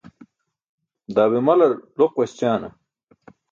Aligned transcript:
Daa 1.15 1.31
be 1.31 1.39
malar 1.47 1.71
loq 1.97 2.13
waśćaana? 2.19 2.69